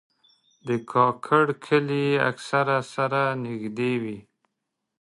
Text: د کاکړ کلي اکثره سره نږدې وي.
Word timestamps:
د 0.67 0.69
کاکړ 0.91 1.45
کلي 1.65 2.07
اکثره 2.29 2.77
سره 2.93 3.21
نږدې 3.45 3.93
وي. 4.01 4.19